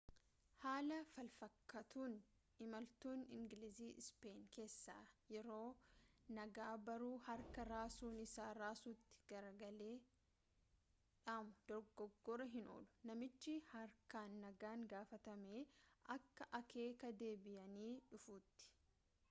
[0.61, 2.13] haala falfakkaatuun
[2.67, 4.95] imaltuun ingilizii ispeenii keessa
[5.35, 5.67] yeroo
[6.37, 9.91] nagaa barruu harkaa raasuun isa raasutti galagalee
[11.27, 15.61] dhaamu dogoggoruu hin oolu namichi haarkaan nagaan gaafatamee
[16.17, 18.73] akka akeeka deebiyanii dhufuutti